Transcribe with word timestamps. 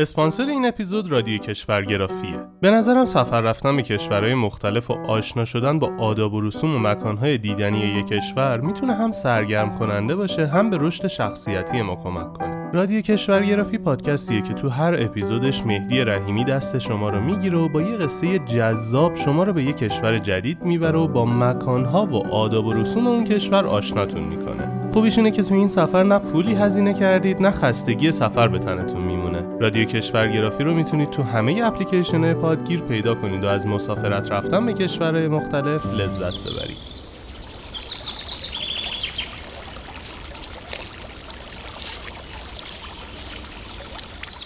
اسپانسر 0.00 0.48
این 0.48 0.66
اپیزود 0.66 1.12
رادیو 1.12 1.38
کشورگرافیه. 1.38 2.36
به 2.60 2.70
نظرم 2.70 3.04
سفر 3.04 3.40
رفتن 3.40 3.76
به 3.76 3.82
کشورهای 3.82 4.34
مختلف 4.34 4.90
و 4.90 4.94
آشنا 4.94 5.44
شدن 5.44 5.78
با 5.78 5.90
آداب 5.98 6.34
و 6.34 6.40
رسوم 6.40 6.74
و 6.74 6.78
مکانهای 6.78 7.38
دیدنی 7.38 7.78
یک 7.78 8.06
کشور 8.06 8.60
می‌تونه 8.60 8.94
هم 8.94 9.12
سرگرم 9.12 9.74
کننده 9.74 10.16
باشه 10.16 10.46
هم 10.46 10.70
به 10.70 10.78
رشد 10.80 11.06
شخصیتی 11.06 11.82
ما 11.82 11.96
کمک 11.96 12.32
کنه. 12.32 12.70
رادیو 12.72 13.00
کشورگرافی 13.00 13.78
پادکستیه 13.78 14.40
که 14.40 14.52
تو 14.52 14.68
هر 14.68 14.94
اپیزودش 14.98 15.66
مهدی 15.66 16.00
رحیمی 16.00 16.44
دست 16.44 16.78
شما 16.78 17.10
رو 17.10 17.20
می‌گیره 17.20 17.58
و 17.58 17.68
با 17.68 17.82
یه 17.82 17.96
قصه 17.96 18.38
جذاب 18.38 19.14
شما 19.14 19.42
رو 19.42 19.52
به 19.52 19.64
یه 19.64 19.72
کشور 19.72 20.18
جدید 20.18 20.62
می‌بره 20.62 20.98
و 20.98 21.08
با 21.08 21.24
مکانها 21.24 22.06
و 22.06 22.26
آداب 22.34 22.66
و 22.66 22.72
رسوم 22.72 23.06
اون 23.06 23.24
کشور 23.24 23.66
آشناتون 23.66 24.22
می‌کنه. 24.22 24.79
خوبیش 24.92 25.18
اینه 25.18 25.30
که 25.30 25.42
تو 25.42 25.54
این 25.54 25.68
سفر 25.68 26.02
نه 26.02 26.18
پولی 26.18 26.54
هزینه 26.54 26.94
کردید 26.94 27.42
نه 27.42 27.50
خستگی 27.50 28.12
سفر 28.12 28.48
به 28.48 28.58
تنتون 28.58 29.00
میمونه. 29.00 29.58
رادیو 29.60 29.84
کشورگرافی 29.84 30.64
رو 30.64 30.74
می‌تونید 30.74 31.10
تو 31.10 31.22
همه 31.22 31.60
اپلیکیشن 31.64 32.34
پادگیر 32.34 32.80
پیدا 32.80 33.14
کنید 33.14 33.44
و 33.44 33.46
از 33.46 33.66
مسافرت 33.66 34.32
رفتن 34.32 34.66
به 34.66 34.72
کشورهای 34.72 35.28
مختلف 35.28 35.86
لذت 35.86 36.40
ببرید. 36.40 36.78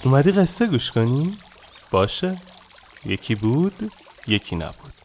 اومدی 0.05 0.31
قصه 0.31 0.67
گوش 0.67 0.93
کنی؟ 0.93 1.39
باشه. 1.91 2.39
یکی 3.07 3.35
بود 3.35 3.91
یکی 4.27 4.57
نبود. 4.57 5.04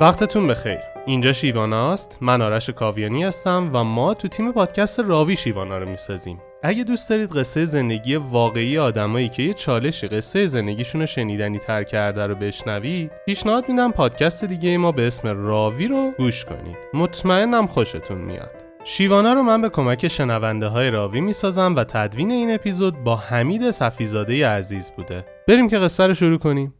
وقتتون 0.00 0.46
بخیر. 0.46 0.78
اینجا 1.06 1.32
شیواناست. 1.32 2.18
من 2.20 2.42
آرش 2.42 2.70
کاویانی 2.70 3.24
هستم 3.24 3.70
و 3.72 3.84
ما 3.84 4.14
تو 4.14 4.28
تیم 4.28 4.52
پادکست 4.52 5.00
راوی 5.00 5.36
شیوانا 5.36 5.78
رو 5.78 5.88
می‌سازیم. 5.88 6.40
اگه 6.62 6.84
دوست 6.84 7.10
دارید 7.10 7.30
قصه 7.30 7.64
زندگی 7.64 8.16
واقعی 8.16 8.78
آدمایی 8.78 9.28
که 9.28 9.42
یه 9.42 9.54
چالشی 9.54 10.08
قصه 10.08 10.46
زندگیشون 10.46 11.00
رو 11.00 11.06
شنیدنی 11.06 11.58
تر 11.58 11.82
کرده 11.82 12.26
رو 12.26 12.34
بشنوید 12.34 13.12
پیشنهاد 13.26 13.68
میدم 13.68 13.92
پادکست 13.92 14.44
دیگه 14.44 14.78
ما 14.78 14.92
به 14.92 15.06
اسم 15.06 15.28
راوی 15.46 15.88
رو 15.88 16.10
گوش 16.18 16.44
کنید. 16.44 16.76
مطمئنم 16.94 17.66
خوشتون 17.66 18.18
میاد. 18.18 18.50
شیوانا 18.84 19.32
رو 19.32 19.42
من 19.42 19.62
به 19.62 19.68
کمک 19.68 20.08
شنونده 20.08 20.66
های 20.66 20.90
راوی 20.90 21.20
می‌سازم 21.20 21.76
و 21.76 21.84
تدوین 21.84 22.30
این 22.30 22.54
اپیزود 22.54 23.04
با 23.04 23.16
حمید 23.16 23.70
صفیزاده 23.70 24.48
عزیز 24.48 24.92
بوده. 24.96 25.24
بریم 25.48 25.68
که 25.68 25.78
قصه 25.78 26.06
رو 26.06 26.14
شروع 26.14 26.38
کنیم. 26.38 26.74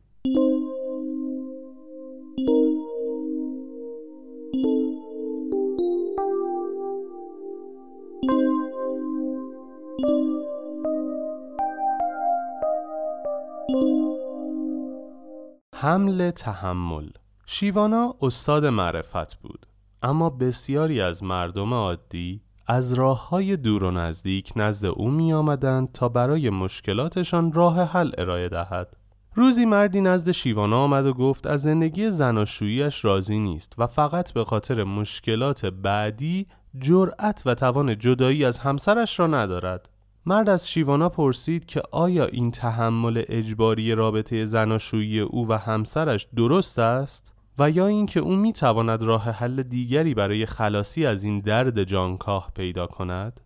حمل 15.75 16.31
تحمل. 16.31 17.09
شیوانا 17.47 18.15
استاد 18.23 18.67
معرفت 18.67 19.35
بود 19.35 19.67
اما 20.03 20.31
بسیاری 20.31 21.01
از 21.01 21.23
مردم 21.23 21.75
عادی 21.75 22.41
از 22.67 22.93
راه 22.93 23.29
های 23.29 23.57
دور 23.57 23.85
و 23.85 23.91
نزدیک 23.91 24.53
نزد 24.57 24.87
او 24.87 25.11
می 25.11 25.33
آمدند 25.33 25.93
تا 25.93 26.09
برای 26.09 26.51
مشکلاتشان 26.51 27.53
راه 27.53 27.83
حل 27.83 28.11
ارائه 28.19 28.49
دهد. 28.49 28.97
روزی 29.35 29.65
مردی 29.65 30.01
نزد 30.01 30.31
شیوانا 30.31 30.79
آمد 30.79 31.07
و 31.07 31.13
گفت 31.13 31.47
از 31.47 31.63
زندگی 31.63 32.11
زناشوییش 32.11 33.05
راضی 33.05 33.39
نیست 33.39 33.73
و 33.79 33.87
فقط 33.87 34.33
به 34.33 34.45
خاطر 34.45 34.85
مشکلات 34.85 35.67
بعدی 35.67 36.47
جرأت 36.79 37.43
و 37.47 37.55
توان 37.55 37.99
جدایی 37.99 38.45
از 38.45 38.59
همسرش 38.59 39.21
را 39.21 39.27
ندارد. 39.27 39.89
مرد 40.31 40.49
از 40.49 40.71
شیوانا 40.71 41.09
پرسید 41.09 41.67
که 41.67 41.83
آیا 41.91 42.25
این 42.25 42.51
تحمل 42.51 43.23
اجباری 43.29 43.95
رابطه 43.95 44.45
زناشویی 44.45 45.21
او 45.21 45.49
و 45.49 45.53
همسرش 45.53 46.27
درست 46.37 46.79
است 46.79 47.35
و 47.59 47.71
یا 47.71 47.87
اینکه 47.87 48.21
او 48.21 48.37
می 48.37 48.53
تواند 48.53 49.03
راه 49.03 49.31
حل 49.31 49.63
دیگری 49.63 50.15
برای 50.15 50.47
خلاصی 50.47 51.07
از 51.07 51.25
این 51.25 51.41
درد 51.41 51.85
جانکاه 51.85 52.51
پیدا 52.55 52.87
کند 52.87 53.41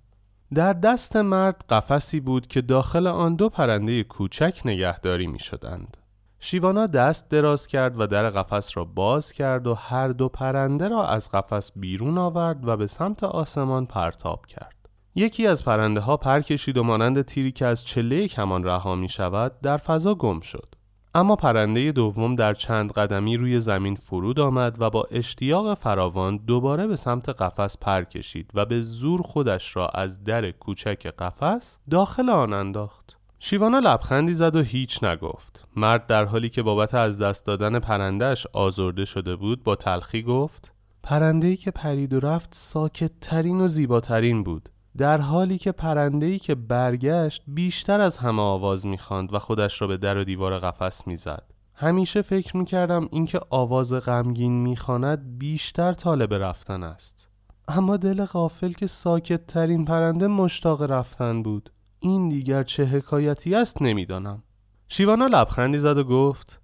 در 0.55 0.73
دست 0.73 1.17
مرد 1.17 1.65
قفسی 1.71 2.21
بود 2.21 2.47
که 2.47 2.61
داخل 2.61 3.07
آن 3.07 3.35
دو 3.35 3.49
پرنده 3.49 4.03
کوچک 4.03 4.61
نگهداری 4.65 5.27
می 5.27 5.39
شدند. 5.39 5.97
شیوانا 6.41 6.87
دست 6.87 7.29
دراز 7.31 7.67
کرد 7.67 8.01
و 8.01 8.07
در 8.07 8.31
قفس 8.31 8.77
را 8.77 8.85
باز 8.85 9.33
کرد 9.33 9.67
و 9.67 9.75
هر 9.75 10.09
دو 10.09 10.29
پرنده 10.29 10.89
را 10.89 11.07
از 11.07 11.29
قفس 11.31 11.73
بیرون 11.77 12.19
آورد 12.19 12.69
و 12.69 12.77
به 12.77 12.87
سمت 12.87 13.25
آسمان 13.25 13.87
پرتاب 13.87 14.47
کرد. 14.47 14.84
یکی 15.17 15.47
از 15.47 15.65
پرنده 15.65 16.01
ها 16.01 16.17
پر 16.17 16.41
کشید 16.41 16.79
و 16.79 16.83
مانند 16.83 17.23
تیری 17.23 17.53
که 17.53 17.67
از 17.67 17.85
چله 17.85 18.29
کمان 18.29 18.65
رها 18.65 18.95
می 18.95 19.09
شود 19.09 19.61
در 19.61 19.77
فضا 19.77 20.15
گم 20.15 20.41
شد. 20.41 20.75
اما 21.15 21.37
پرنده 21.37 21.93
دوم 21.93 22.35
در 22.35 22.55
چند 22.55 22.93
قدمی 22.93 23.37
روی 23.37 23.61
زمین 23.61 23.95
فرود 23.95 24.41
آمد 24.41 24.77
و 24.81 24.91
با 24.91 25.09
اشتیاق 25.11 25.75
فراوان 25.75 26.37
دوباره 26.37 26.87
به 26.87 26.97
سمت 26.97 27.29
قفس 27.29 27.79
پر 27.79 28.03
کشید 28.03 28.51
و 28.55 28.65
به 28.65 28.81
زور 28.81 29.23
خودش 29.23 29.77
را 29.77 29.89
از 29.89 30.25
در 30.25 30.51
کوچک 30.51 31.07
قفس 31.07 31.79
داخل 31.91 32.31
آن 32.31 32.53
انداخت. 32.53 33.17
شیوانا 33.39 33.79
لبخندی 33.79 34.33
زد 34.33 34.57
و 34.57 34.63
هیچ 34.63 35.05
نگفت. 35.05 35.69
مرد 35.77 36.07
در 36.07 36.25
حالی 36.25 36.49
که 36.49 36.63
بابت 36.63 36.95
از 36.95 37.23
دست 37.23 37.47
دادن 37.47 37.79
پرندهش 37.79 38.47
آزرده 38.53 39.05
شده 39.05 39.37
بود 39.37 39.63
با 39.63 39.77
تلخی 39.77 40.23
گفت 40.23 40.73
پرنده‌ای 41.03 41.57
که 41.57 41.71
پرید 41.71 42.15
و 42.15 42.21
رفت 42.21 42.55
ساکت 42.55 43.11
ترین 43.21 43.61
و 43.61 43.69
زیباترین 43.69 44.43
بود. 44.43 44.69
در 44.99 45.19
حالی 45.19 45.59
که 45.59 45.73
پرنده‌ای 45.73 46.39
که 46.39 46.55
برگشت 46.55 47.43
بیشتر 47.47 48.01
از 48.01 48.19
همه 48.19 48.43
آواز 48.43 48.87
می‌خواند 48.87 49.35
و 49.35 49.39
خودش 49.39 49.81
را 49.81 49.89
به 49.89 49.97
در 49.97 50.19
و 50.19 50.25
دیوار 50.25 50.59
قفس 50.59 51.07
می‌زد. 51.07 51.43
همیشه 51.75 52.23
فکر 52.23 52.57
می‌کردم 52.57 53.09
اینکه 53.13 53.41
آواز 53.51 53.93
غمگین 53.95 54.63
می‌خواند 54.63 55.39
بیشتر 55.39 55.93
طالب 55.93 56.35
رفتن 56.35 56.83
است. 56.83 57.29
اما 57.69 57.97
دل 57.97 58.25
غافل 58.25 58.73
که 58.73 58.87
ساکت 58.87 59.47
ترین 59.47 59.85
پرنده 59.85 60.27
مشتاق 60.27 60.83
رفتن 60.83 61.43
بود. 61.43 61.71
این 62.01 62.29
دیگر 62.29 62.63
چه 62.63 62.85
حکایتی 62.85 63.55
است 63.55 63.83
نمی‌دانم. 63.83 64.43
شیوانا 64.89 65.27
لبخندی 65.27 65.79
زد 65.79 65.99
و 65.99 66.05
گفت 66.05 66.61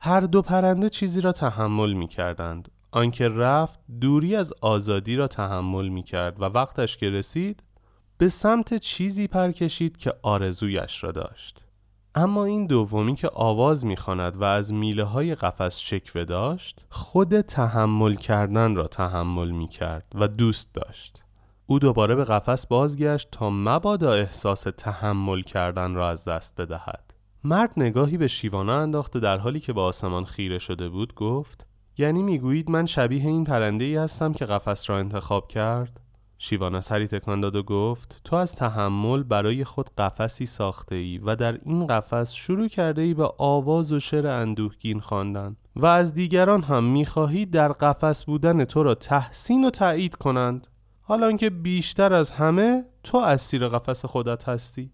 هر 0.00 0.20
دو 0.20 0.42
پرنده 0.42 0.88
چیزی 0.88 1.20
را 1.20 1.32
تحمل 1.32 1.92
می 1.92 2.06
کردند. 2.06 2.68
آنکه 2.90 3.28
رفت 3.28 3.80
دوری 4.00 4.36
از 4.36 4.52
آزادی 4.60 5.16
را 5.16 5.28
تحمل 5.28 5.88
می 5.88 6.02
کرد 6.02 6.42
و 6.42 6.44
وقتش 6.44 6.96
که 6.96 7.10
رسید 7.10 7.62
به 8.18 8.28
سمت 8.28 8.74
چیزی 8.74 9.26
پر 9.26 9.52
کشید 9.52 9.96
که 9.96 10.12
آرزویش 10.22 11.04
را 11.04 11.12
داشت. 11.12 11.64
اما 12.14 12.44
این 12.44 12.66
دومی 12.66 13.14
که 13.14 13.30
آواز 13.34 13.86
می‌خواند 13.86 14.36
و 14.36 14.44
از 14.44 14.72
میله 14.72 15.04
های 15.04 15.34
قفس 15.34 15.78
شکوه 15.78 16.24
داشت 16.24 16.80
خود 16.90 17.40
تحمل 17.40 18.14
کردن 18.14 18.74
را 18.74 18.86
تحمل 18.86 19.50
می 19.50 19.68
کرد 19.68 20.12
و 20.14 20.28
دوست 20.28 20.74
داشت. 20.74 21.22
او 21.66 21.78
دوباره 21.78 22.14
به 22.14 22.24
قفس 22.24 22.66
بازگشت 22.66 23.28
تا 23.30 23.50
مبادا 23.50 24.12
احساس 24.12 24.62
تحمل 24.62 25.42
کردن 25.42 25.94
را 25.94 26.08
از 26.08 26.24
دست 26.24 26.60
بدهد. 26.60 27.14
مرد 27.44 27.72
نگاهی 27.76 28.16
به 28.16 28.28
شیوانا 28.28 28.78
انداخته 28.78 29.20
در 29.20 29.38
حالی 29.38 29.60
که 29.60 29.72
به 29.72 29.80
آسمان 29.80 30.24
خیره 30.24 30.58
شده 30.58 30.88
بود 30.88 31.14
گفت 31.14 31.66
یعنی 31.98 32.22
می‌گویید 32.22 32.70
من 32.70 32.86
شبیه 32.86 33.26
این 33.26 33.44
پرنده 33.44 33.84
ای 33.84 33.96
هستم 33.96 34.32
که 34.32 34.44
قفس 34.44 34.90
را 34.90 34.98
انتخاب 34.98 35.48
کرد؟ 35.48 36.00
شیوانا 36.38 36.80
سری 36.80 37.08
تکان 37.08 37.40
داد 37.40 37.56
و 37.56 37.62
گفت 37.62 38.20
تو 38.24 38.36
از 38.36 38.54
تحمل 38.54 39.22
برای 39.22 39.64
خود 39.64 39.90
قفسی 39.98 40.46
ساخته 40.46 40.94
ای 40.94 41.18
و 41.18 41.36
در 41.36 41.58
این 41.64 41.86
قفس 41.86 42.32
شروع 42.32 42.68
کرده 42.68 43.02
ای 43.02 43.14
به 43.14 43.30
آواز 43.38 43.92
و 43.92 44.00
شعر 44.00 44.26
اندوهگین 44.26 45.00
خواندن 45.00 45.56
و 45.76 45.86
از 45.86 46.14
دیگران 46.14 46.62
هم 46.62 46.84
می‌خواهی 46.84 47.46
در 47.46 47.72
قفس 47.72 48.24
بودن 48.24 48.64
تو 48.64 48.82
را 48.82 48.94
تحسین 48.94 49.64
و 49.64 49.70
تایید 49.70 50.14
کنند. 50.14 50.66
حالا 51.00 51.32
که 51.32 51.50
بیشتر 51.50 52.14
از 52.14 52.30
همه 52.30 52.84
تو 53.04 53.18
اسیر 53.18 53.68
قفس 53.68 54.04
خودت 54.04 54.48
هستی. 54.48 54.90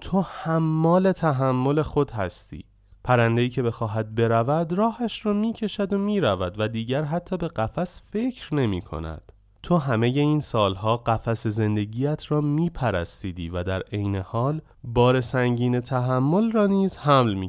تو 0.00 0.20
حمال 0.20 1.12
تحمل 1.12 1.82
خود 1.82 2.10
هستی. 2.10 2.64
پرنده 3.04 3.40
ای 3.40 3.48
که 3.48 3.62
بخواهد 3.62 4.14
برود 4.14 4.72
راهش 4.72 5.26
را 5.26 5.32
می‌کشد 5.32 5.92
و 5.92 5.98
می‌رود 5.98 6.54
و 6.58 6.68
دیگر 6.68 7.02
حتی 7.02 7.36
به 7.36 7.48
قفس 7.48 8.02
فکر 8.10 8.54
نمی 8.54 8.82
کند 8.82 9.32
تو 9.62 9.76
همه 9.76 10.06
این 10.06 10.40
سالها 10.40 10.96
قفس 10.96 11.46
زندگیت 11.46 12.32
را 12.32 12.40
می 12.40 12.70
پرستیدی 12.70 13.48
و 13.48 13.62
در 13.62 13.82
عین 13.92 14.16
حال 14.16 14.60
بار 14.84 15.20
سنگین 15.20 15.80
تحمل 15.80 16.52
را 16.52 16.66
نیز 16.66 16.98
حمل 16.98 17.34
می 17.34 17.48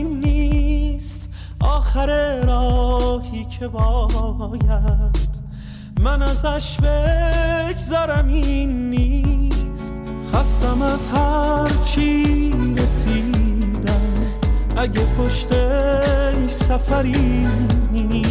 آخر 1.91 2.41
راهی 2.45 3.45
که 3.45 3.67
باید 3.67 5.29
من 6.01 6.21
ازش 6.21 6.77
بگذرم 6.79 8.27
این 8.27 8.89
نیست. 8.89 10.01
خستم 10.33 10.81
از 10.81 11.07
هر 11.07 11.83
چی 11.83 12.51
رسیدم. 12.77 14.01
اگه 14.77 15.01
پشتش 15.17 16.51
سفری 16.51 17.47
نیست. 17.91 18.30